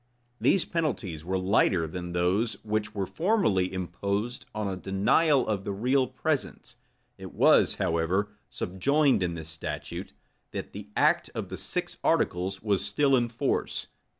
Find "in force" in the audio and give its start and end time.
13.15-13.85